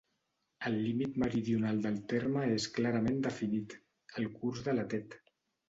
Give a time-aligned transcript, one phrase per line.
[0.69, 3.79] El límit meridional del terme és clarament definit:
[4.25, 5.19] el curs de la Tet.